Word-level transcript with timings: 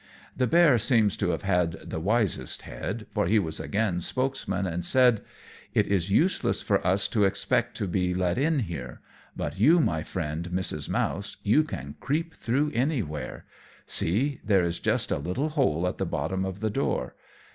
The 0.35 0.47
bear 0.47 0.79
seems 0.79 1.15
to 1.17 1.29
have 1.29 1.43
had 1.43 1.73
the 1.73 1.99
wisest 1.99 2.63
head, 2.63 3.05
for 3.11 3.27
he 3.27 3.37
was 3.37 3.59
again 3.59 4.01
spokesman, 4.01 4.65
and 4.65 4.83
said, 4.83 5.21
"It 5.75 5.85
is 5.85 6.09
useless 6.09 6.63
for 6.63 6.83
us 6.87 7.07
to 7.09 7.23
expect 7.23 7.77
to 7.77 7.87
be 7.87 8.15
let 8.15 8.39
in 8.39 8.61
here; 8.61 9.01
but 9.37 9.59
you, 9.59 9.79
my 9.79 10.01
friend 10.01 10.49
Mrs. 10.51 10.89
Mouse, 10.89 11.37
you 11.43 11.61
can 11.63 11.97
creep 11.99 12.33
through 12.33 12.71
anywhere 12.73 13.45
see, 13.85 14.41
there 14.43 14.63
is 14.63 14.79
just 14.79 15.11
a 15.11 15.19
little 15.19 15.49
hole 15.49 15.85
at 15.85 15.99
the 15.99 16.05
bottom 16.07 16.45
of 16.45 16.61
the 16.61 16.71
door. 16.71 17.13